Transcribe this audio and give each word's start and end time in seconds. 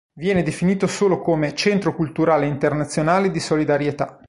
Viene 0.13 0.41
definito 0.41 0.87
solo 0.87 1.19
come 1.21 1.53
"centro 1.53 1.93
culturale 1.93 2.47
internazionale 2.47 3.29
di 3.29 3.39
solidarietà". 3.39 4.19